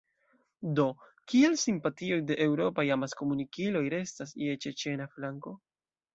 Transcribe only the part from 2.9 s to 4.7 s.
amaskomunikiloj restas je